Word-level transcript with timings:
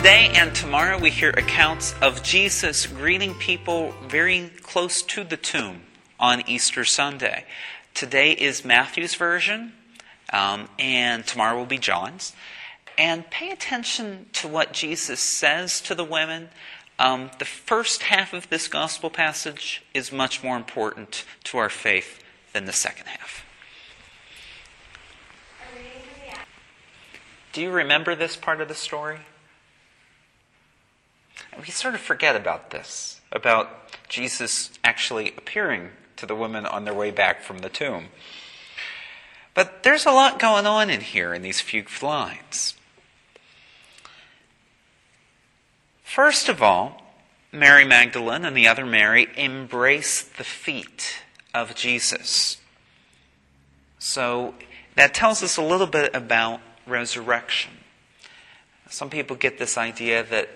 Today 0.00 0.30
and 0.34 0.54
tomorrow, 0.54 0.98
we 0.98 1.10
hear 1.10 1.28
accounts 1.28 1.94
of 2.00 2.22
Jesus 2.22 2.86
greeting 2.86 3.34
people 3.34 3.92
very 4.08 4.50
close 4.62 5.02
to 5.02 5.24
the 5.24 5.36
tomb 5.36 5.82
on 6.18 6.42
Easter 6.48 6.86
Sunday. 6.86 7.44
Today 7.92 8.32
is 8.32 8.64
Matthew's 8.64 9.14
version, 9.14 9.74
um, 10.32 10.70
and 10.78 11.26
tomorrow 11.26 11.54
will 11.58 11.66
be 11.66 11.76
John's. 11.76 12.32
And 12.96 13.30
pay 13.30 13.50
attention 13.50 14.24
to 14.32 14.48
what 14.48 14.72
Jesus 14.72 15.20
says 15.20 15.82
to 15.82 15.94
the 15.94 16.02
women. 16.02 16.48
Um, 16.98 17.30
the 17.38 17.44
first 17.44 18.04
half 18.04 18.32
of 18.32 18.48
this 18.48 18.68
gospel 18.68 19.10
passage 19.10 19.84
is 19.92 20.10
much 20.10 20.42
more 20.42 20.56
important 20.56 21.26
to 21.44 21.58
our 21.58 21.68
faith 21.68 22.24
than 22.54 22.64
the 22.64 22.72
second 22.72 23.06
half. 23.06 23.44
Do 27.52 27.60
you 27.60 27.70
remember 27.70 28.14
this 28.14 28.34
part 28.34 28.62
of 28.62 28.68
the 28.68 28.74
story? 28.74 29.18
We 31.60 31.66
sort 31.66 31.94
of 31.94 32.00
forget 32.00 32.36
about 32.36 32.70
this, 32.70 33.20
about 33.32 33.68
Jesus 34.08 34.70
actually 34.82 35.32
appearing 35.36 35.90
to 36.16 36.26
the 36.26 36.34
women 36.34 36.66
on 36.66 36.84
their 36.84 36.94
way 36.94 37.10
back 37.10 37.42
from 37.42 37.58
the 37.58 37.68
tomb. 37.68 38.06
But 39.54 39.82
there's 39.82 40.06
a 40.06 40.12
lot 40.12 40.38
going 40.38 40.66
on 40.66 40.90
in 40.90 41.00
here 41.00 41.34
in 41.34 41.42
these 41.42 41.60
few 41.60 41.84
lines. 42.02 42.74
First 46.02 46.48
of 46.48 46.62
all, 46.62 47.02
Mary 47.52 47.84
Magdalene 47.84 48.44
and 48.44 48.56
the 48.56 48.68
other 48.68 48.86
Mary 48.86 49.28
embrace 49.36 50.22
the 50.22 50.44
feet 50.44 51.22
of 51.52 51.74
Jesus. 51.74 52.58
So 53.98 54.54
that 54.94 55.14
tells 55.14 55.42
us 55.42 55.56
a 55.56 55.62
little 55.62 55.86
bit 55.86 56.14
about 56.14 56.60
resurrection. 56.86 57.72
Some 58.88 59.10
people 59.10 59.36
get 59.36 59.58
this 59.58 59.78
idea 59.78 60.24
that 60.24 60.48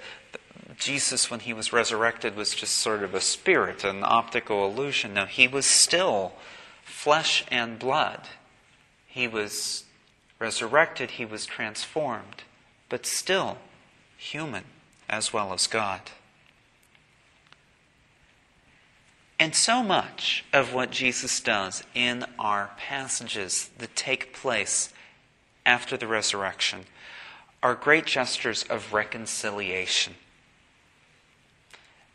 Jesus, 0.78 1.30
when 1.30 1.40
he 1.40 1.52
was 1.52 1.72
resurrected, 1.72 2.36
was 2.36 2.54
just 2.54 2.74
sort 2.74 3.02
of 3.02 3.14
a 3.14 3.20
spirit, 3.20 3.84
an 3.84 4.02
optical 4.02 4.66
illusion. 4.66 5.14
No, 5.14 5.26
he 5.26 5.46
was 5.46 5.66
still 5.66 6.32
flesh 6.84 7.44
and 7.50 7.78
blood. 7.78 8.28
He 9.06 9.28
was 9.28 9.84
resurrected, 10.38 11.12
he 11.12 11.24
was 11.24 11.46
transformed, 11.46 12.42
but 12.88 13.06
still 13.06 13.58
human 14.16 14.64
as 15.08 15.32
well 15.32 15.52
as 15.52 15.66
God. 15.66 16.00
And 19.38 19.54
so 19.54 19.82
much 19.82 20.44
of 20.52 20.72
what 20.72 20.90
Jesus 20.90 21.40
does 21.40 21.82
in 21.94 22.24
our 22.38 22.70
passages 22.78 23.70
that 23.78 23.96
take 23.96 24.32
place 24.32 24.92
after 25.66 25.96
the 25.96 26.06
resurrection 26.06 26.84
are 27.62 27.74
great 27.74 28.06
gestures 28.06 28.62
of 28.64 28.92
reconciliation. 28.92 30.14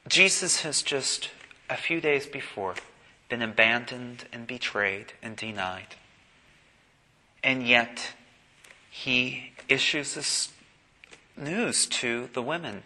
Jesus 0.10 0.62
has 0.62 0.82
just 0.82 1.30
a 1.70 1.78
few 1.78 2.02
days 2.02 2.26
before 2.26 2.74
been 3.30 3.44
abandoned 3.44 4.26
and 4.34 4.48
betrayed 4.48 5.14
and 5.22 5.36
denied. 5.36 5.96
And 7.44 7.66
yet, 7.66 8.14
he 8.90 9.52
issues 9.68 10.16
this 10.16 10.52
news 11.38 11.86
to 11.86 12.28
the 12.34 12.42
women 12.42 12.82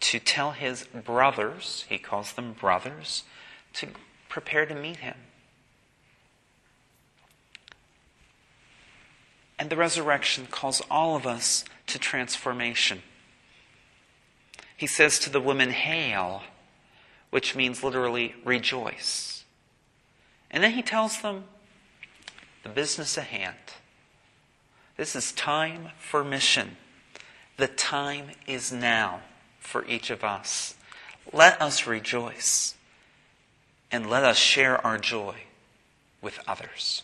to 0.00 0.18
tell 0.18 0.50
his 0.50 0.84
brothers, 0.84 1.86
he 1.88 1.96
calls 1.96 2.34
them 2.34 2.52
brothers, 2.52 3.24
to 3.72 3.88
prepare 4.28 4.66
to 4.66 4.74
meet 4.74 4.98
him. 4.98 5.16
And 9.58 9.70
the 9.70 9.76
resurrection 9.76 10.46
calls 10.50 10.82
all 10.90 11.16
of 11.16 11.26
us 11.26 11.64
to 11.86 11.98
transformation. 11.98 13.00
He 14.76 14.86
says 14.86 15.18
to 15.20 15.30
the 15.30 15.40
women, 15.40 15.70
Hail 15.70 16.42
which 17.36 17.54
means 17.54 17.84
literally 17.84 18.34
rejoice. 18.46 19.44
And 20.50 20.64
then 20.64 20.72
he 20.72 20.80
tells 20.80 21.20
them 21.20 21.44
the 22.62 22.70
business 22.70 23.18
at 23.18 23.24
hand. 23.24 23.58
This 24.96 25.14
is 25.14 25.32
time 25.32 25.90
for 25.98 26.24
mission. 26.24 26.78
The 27.58 27.66
time 27.66 28.28
is 28.46 28.72
now 28.72 29.20
for 29.60 29.84
each 29.84 30.08
of 30.08 30.24
us. 30.24 30.76
Let 31.30 31.60
us 31.60 31.86
rejoice 31.86 32.74
and 33.92 34.08
let 34.08 34.24
us 34.24 34.38
share 34.38 34.82
our 34.86 34.96
joy 34.96 35.34
with 36.22 36.40
others. 36.48 37.02